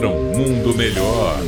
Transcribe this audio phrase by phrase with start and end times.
[0.00, 1.38] contra um mundo melhor.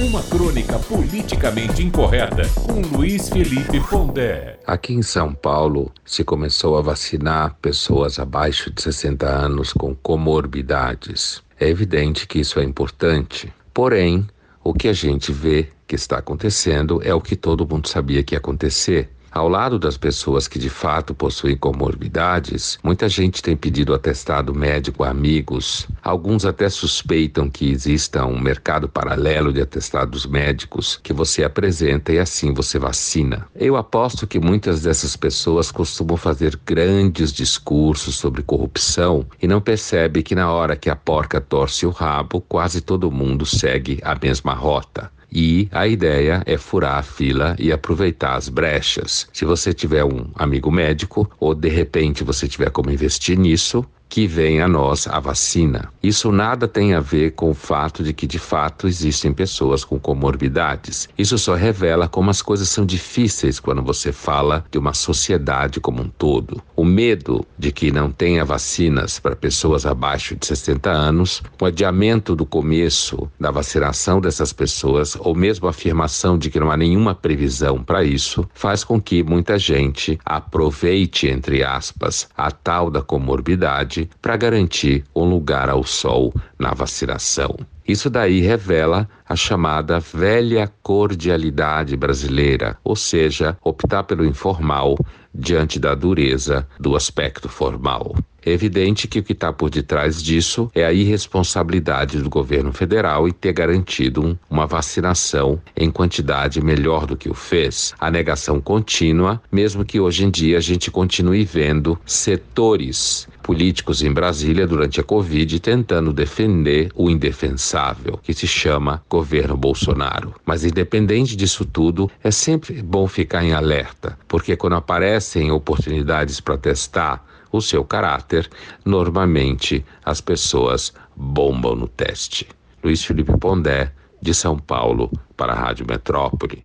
[0.00, 4.58] Uma crônica politicamente incorreta com Luiz Felipe Pondé.
[4.66, 11.40] Aqui em São Paulo se começou a vacinar pessoas abaixo de 60 anos com comorbidades.
[11.58, 13.52] É evidente que isso é importante.
[13.72, 14.26] Porém,
[14.64, 18.34] o que a gente vê que está acontecendo é o que todo mundo sabia que
[18.34, 19.08] ia acontecer.
[19.34, 25.02] Ao lado das pessoas que de fato possuem comorbidades, muita gente tem pedido atestado médico
[25.02, 25.88] a amigos.
[26.04, 32.20] Alguns até suspeitam que exista um mercado paralelo de atestados médicos que você apresenta e
[32.20, 33.48] assim você vacina.
[33.56, 40.22] Eu aposto que muitas dessas pessoas costumam fazer grandes discursos sobre corrupção e não percebe
[40.22, 44.54] que na hora que a porca torce o rabo, quase todo mundo segue a mesma
[44.54, 45.10] rota.
[45.34, 49.26] E a ideia é furar a fila e aproveitar as brechas.
[49.32, 54.28] Se você tiver um amigo médico ou de repente você tiver como investir nisso, que
[54.28, 55.88] vem a nós a vacina.
[56.00, 59.98] Isso nada tem a ver com o fato de que de fato existem pessoas com
[59.98, 61.08] comorbidades.
[61.18, 66.00] Isso só revela como as coisas são difíceis quando você fala de uma sociedade como
[66.00, 66.62] um todo.
[66.76, 72.36] O medo de que não tenha vacinas para pessoas abaixo de 60 anos, o adiamento
[72.36, 77.16] do começo da vacinação dessas pessoas, ou mesmo a afirmação de que não há nenhuma
[77.16, 84.03] previsão para isso, faz com que muita gente aproveite, entre aspas, a tal da comorbidade
[84.20, 87.56] para garantir um lugar ao sol na vacinação.
[87.86, 94.96] Isso daí revela a chamada velha cordialidade brasileira, ou seja, optar pelo informal
[95.34, 98.14] diante da dureza do aspecto formal.
[98.44, 103.26] É evidente que o que está por detrás disso é a irresponsabilidade do governo federal
[103.26, 107.94] em ter garantido um, uma vacinação em quantidade melhor do que o fez.
[107.98, 114.10] A negação contínua, mesmo que hoje em dia a gente continue vendo setores políticos em
[114.10, 120.34] Brasília durante a Covid tentando defender o indefensável, que se chama governo Bolsonaro.
[120.46, 126.56] Mas independente disso tudo, é sempre bom ficar em alerta, porque quando aparecem oportunidades para
[126.56, 128.50] testar o seu caráter,
[128.84, 132.48] normalmente as pessoas bombam no teste.
[132.82, 136.62] Luiz Felipe Pondé, de São Paulo, para a Rádio Metrópole.